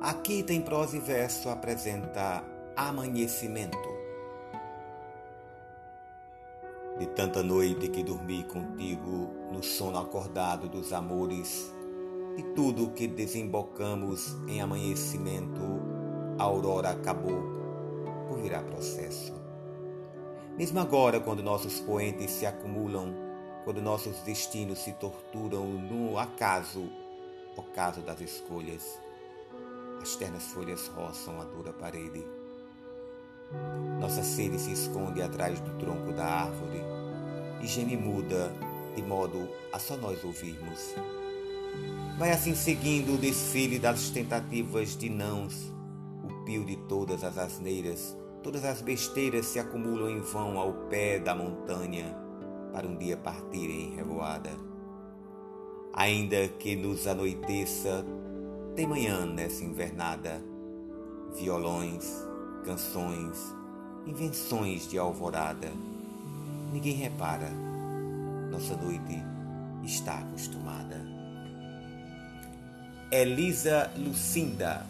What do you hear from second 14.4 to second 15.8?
em amanhecimento,